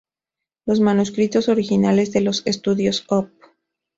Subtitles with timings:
[0.65, 3.29] Los manuscritos originales de los "Estudios Op.